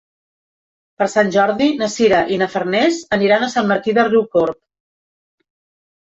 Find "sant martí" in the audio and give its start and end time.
3.57-3.93